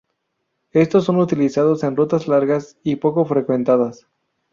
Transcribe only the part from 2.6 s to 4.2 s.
y poco frecuentadas.